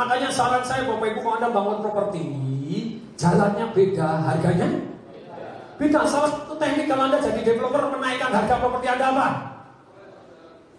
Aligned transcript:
Makanya 0.00 0.32
saran 0.32 0.64
saya 0.64 0.88
Bapak 0.88 1.12
Ibu 1.12 1.20
kalau 1.20 1.36
Anda 1.36 1.52
bangun 1.52 1.84
properti, 1.84 2.32
jalannya 3.20 3.68
beda, 3.76 4.08
harganya 4.24 4.68
beda. 5.76 6.08
Salah 6.08 6.32
satu 6.32 6.56
teknik 6.56 6.88
kalau 6.88 7.12
Anda 7.12 7.20
jadi 7.20 7.44
developer 7.44 7.92
menaikkan 7.92 8.32
harga 8.32 8.64
properti 8.64 8.88
Anda 8.88 9.12
apa? 9.12 9.28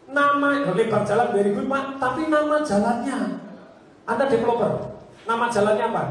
Nama 0.10 0.74
lebar 0.74 1.06
jalan 1.06 1.38
very 1.38 1.54
good 1.54 1.70
Pak, 1.70 2.02
tapi 2.02 2.34
nama 2.34 2.66
jalannya. 2.66 3.20
Anda 4.10 4.26
developer, 4.26 4.74
nama 5.30 5.46
jalannya 5.54 5.86
apa? 5.86 6.04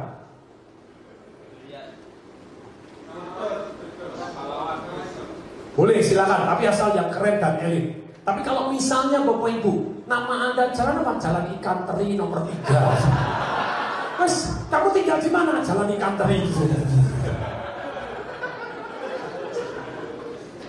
Boleh 5.74 5.98
silakan, 5.98 6.46
tapi 6.46 6.62
asal 6.70 6.94
yang 6.94 7.10
keren 7.10 7.42
dan 7.42 7.58
elit. 7.58 8.09
Tapi 8.30 8.46
kalau 8.46 8.70
misalnya 8.70 9.26
Bapak 9.26 9.58
Ibu, 9.58 10.06
nama 10.06 10.54
Anda 10.54 10.70
jalan 10.70 11.02
apa? 11.02 11.18
Jalan 11.18 11.50
ikan 11.58 11.82
teri 11.82 12.14
nomor 12.14 12.46
tiga. 12.46 12.94
Mas, 14.22 14.54
kamu 14.70 14.94
tinggal 14.94 15.18
di 15.18 15.34
mana? 15.34 15.58
Jalan 15.66 15.90
ikan 15.98 16.14
teri. 16.14 16.46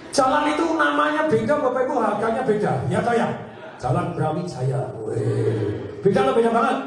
Jalan 0.09 0.43
itu 0.49 0.65
namanya 0.73 1.29
beda, 1.29 1.53
Bapak 1.61 1.81
Ibu 1.85 1.95
harganya 2.01 2.41
beda. 2.41 2.73
Ya 2.89 2.99
toh 3.05 3.13
ya? 3.13 3.29
Jalan 3.77 4.17
Brawijaya. 4.17 4.81
Beda 6.01 6.19
loh, 6.25 6.33
beda 6.33 6.49
banget. 6.49 6.77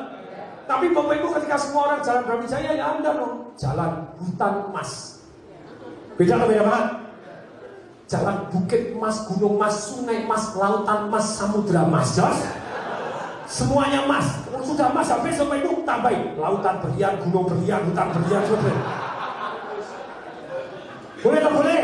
Tapi 0.66 0.90
Bapak 0.90 1.14
Ibu 1.22 1.28
ketika 1.38 1.54
semua 1.54 1.82
orang 1.86 2.02
jalan 2.02 2.26
Brawijaya, 2.26 2.74
ya 2.74 2.98
Anda 2.98 3.14
dong. 3.14 3.54
Jalan 3.54 4.10
hutan 4.18 4.74
emas. 4.74 5.22
Beda 6.18 6.34
loh, 6.34 6.50
beda 6.50 6.66
banget. 6.66 7.03
Jalan 8.14 8.46
bukit 8.54 8.94
emas, 8.94 9.26
gunung 9.26 9.58
emas, 9.58 9.74
sungai 9.90 10.22
emas, 10.22 10.54
lautan 10.54 11.10
emas, 11.10 11.34
samudra 11.34 11.82
emas. 11.82 12.14
Jelas? 12.14 12.46
Semuanya 13.50 14.06
emas. 14.06 14.46
Sudah 14.62 14.94
emas 14.94 15.10
habis 15.10 15.34
Bapak 15.34 15.58
Ibu 15.58 15.82
tambahin. 15.82 16.38
Lautan 16.38 16.78
berlian, 16.78 17.18
gunung 17.26 17.50
berlian, 17.50 17.82
hutan 17.90 18.14
berlian, 18.14 18.42
berlian. 18.46 18.78
Boleh 21.26 21.40
tak 21.42 21.52
boleh? 21.58 21.82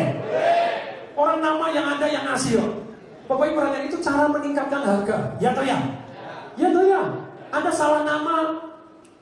Orang 1.19 1.38
nama 1.42 1.66
yang 1.74 1.86
ada 1.98 2.06
yang 2.06 2.22
loh. 2.62 2.78
Bapak 3.26 3.50
Ibu 3.50 3.58
itu 3.91 3.98
cara 3.98 4.30
meningkatkan 4.30 4.86
harga. 4.86 5.34
Ya 5.42 5.50
toh 5.50 5.66
ya? 5.66 5.82
Ya 6.54 6.70
toh 6.70 6.86
ya? 6.86 7.02
Anda 7.50 7.74
salah 7.74 8.06
nama 8.06 8.70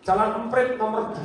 Jalan 0.04 0.44
Emprit 0.44 0.76
nomor 0.76 1.16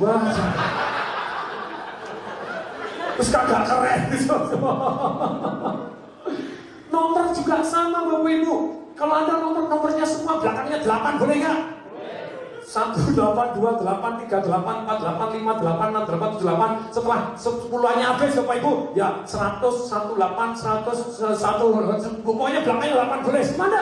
Terus 3.14 3.28
kagak 3.30 3.62
keren 3.68 4.00
gitu. 4.16 4.32
Juga 7.44 7.60
sama 7.60 8.08
Bapak 8.08 8.32
Ibu. 8.40 8.56
Kalau 8.96 9.14
Anda 9.20 9.36
nomor-nomornya 9.36 10.00
semua 10.08 10.40
belakangnya 10.40 10.80
8 10.80 11.20
boleh 11.20 11.36
nggak? 11.44 11.58
1, 12.64 13.12
8, 13.12 13.60
2, 13.60 13.84
8, 13.84 14.24
3, 14.24 14.40
8, 14.48 14.88
4, 14.88 15.04
8, 15.04 15.28
5, 15.36 15.60
8, 15.60 15.92
6, 15.92 16.08
8, 16.08 16.40
7, 16.40 16.48
8 16.48 16.88
Setelah 16.88 17.20
10 17.36 18.00
nya 18.00 18.06
habis 18.16 18.32
Bapak 18.40 18.56
Ibu 18.64 18.72
Ya 18.96 19.08
100, 19.28 19.60
1, 19.60 20.16
8, 20.16 20.56
100, 20.56 21.36
1 21.36 22.24
Pokoknya 22.24 22.64
belakangnya 22.64 22.96
8 23.12 23.26
boleh 23.28 23.42
Mana? 23.60 23.80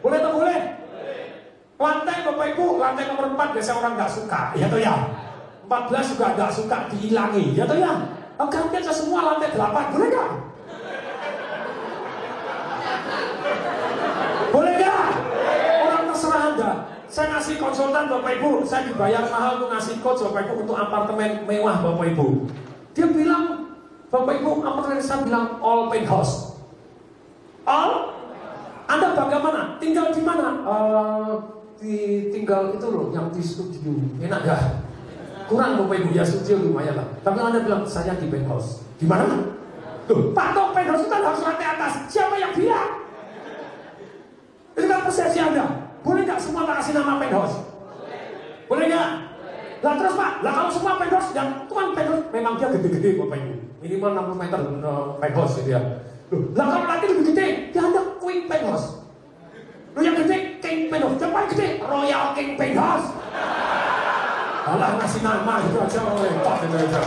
Boleh 0.00 0.16
atau 0.16 0.32
boleh? 0.40 0.58
Lantai 1.76 2.16
Bapak 2.24 2.46
Ibu, 2.56 2.66
lantai 2.80 3.04
nomor 3.12 3.26
4 3.36 3.54
biasanya 3.60 3.76
orang 3.84 3.92
nggak 4.00 4.12
suka 4.16 4.42
Ya 4.56 4.66
tuh 4.72 4.80
ya 4.80 4.96
14 5.68 6.16
juga 6.16 6.26
nggak 6.32 6.50
suka 6.56 6.76
dihilangi 6.88 7.44
Ya 7.52 7.68
tuh 7.68 7.76
ya 7.76 7.92
Ganti 8.40 8.74
aja 8.80 8.92
semua 8.96 9.36
lantai 9.36 9.52
8 9.52 9.92
Boleh 9.92 10.08
nggak? 10.08 10.30
Boleh 14.50 14.72
nggak? 14.82 15.08
Orang 15.86 16.04
Anda 16.60 16.92
saya 17.08 17.26
ngasih 17.34 17.56
konsultan 17.56 18.06
Bapak 18.06 18.38
Ibu, 18.38 18.62
saya 18.68 18.86
dibayar 18.86 19.24
mahal 19.32 19.58
untuk 19.58 19.72
ngasih 19.72 19.98
coach 20.04 20.20
Bapak 20.28 20.46
Ibu 20.46 20.54
untuk 20.68 20.76
apartemen 20.76 21.42
mewah 21.48 21.80
Bapak 21.80 22.06
Ibu. 22.12 22.46
Dia 22.92 23.08
bilang, 23.08 23.74
Bapak 24.12 24.44
Ibu, 24.44 24.62
apartemen 24.62 25.00
saya 25.00 25.24
bilang 25.24 25.58
all 25.58 25.88
penthouse. 25.90 26.60
All? 27.64 28.14
Anda 28.86 29.16
bagaimana? 29.16 29.80
Tinggal 29.82 30.12
di 30.12 30.22
mana? 30.22 30.46
Uh, 30.62 31.32
di 31.80 32.28
tinggal 32.30 32.76
itu 32.76 32.86
loh, 32.92 33.08
yang 33.10 33.32
di 33.32 33.42
studio. 33.42 33.90
Enak 34.20 34.40
gak? 34.44 34.60
Kurang 35.48 35.82
Bapak 35.82 35.96
Ibu, 35.96 36.14
ya 36.14 36.22
studio 36.22 36.62
lumayan 36.62 36.94
lah. 36.94 37.08
Tapi 37.24 37.40
Anda 37.40 37.64
bilang, 37.64 37.82
saya 37.88 38.14
di 38.20 38.30
penthouse. 38.30 38.86
Di 39.00 39.08
mana? 39.08 39.50
Tuh, 40.06 40.30
Pak 40.30 40.54
Tok, 40.54 40.76
penthouse 40.76 41.02
itu 41.02 41.10
kan 41.10 41.24
harus 41.24 41.42
lantai 41.42 41.66
atas. 41.74 42.06
Siapa 42.06 42.36
yang 42.38 42.52
bilang? 42.54 43.02
Itu 44.78 44.86
kan 44.86 45.00
persepsi 45.02 45.40
Anda. 45.42 45.90
Boleh 46.00 46.24
nggak 46.24 46.40
semua 46.60 46.76
tak 46.76 46.84
kasih 46.84 46.92
nama 46.92 47.16
penthouse? 47.16 47.56
Boleh 48.68 48.84
nggak? 48.92 49.08
Lah 49.80 49.94
terus 49.96 50.12
pak, 50.12 50.32
lah 50.44 50.52
kalau 50.52 50.68
semua 50.68 51.00
penthouse 51.00 51.32
yang 51.32 51.48
itu 51.64 51.72
kan 51.72 51.88
penthouse 51.96 52.24
memang 52.36 52.52
dia 52.60 52.68
gede-gede 52.68 53.16
bapak 53.16 53.36
ibu, 53.40 53.54
minimal 53.80 54.36
60 54.36 54.42
meter 54.44 54.60
penthouse 55.16 55.56
gitu 55.56 55.70
ya. 55.72 55.80
Lah 56.52 56.66
kalau 56.68 56.84
nanti 56.84 57.04
lebih 57.08 57.24
gede, 57.32 57.46
dia 57.72 57.80
ada 57.80 58.02
queen 58.20 58.44
penthouse. 58.44 59.00
Lu 59.96 60.04
yang 60.04 60.20
gede 60.20 60.60
king 60.60 60.92
penthouse, 60.92 61.16
yang 61.16 61.32
paling 61.32 61.48
gede 61.48 61.68
royal 61.80 62.24
king 62.36 62.60
penthouse. 62.60 63.08
Alah 64.68 65.00
ngasih 65.00 65.24
nama 65.24 65.64
itu 65.64 65.80
aja 65.80 66.00
repot 66.12 66.60
itu 66.60 66.76
aja. 66.76 67.00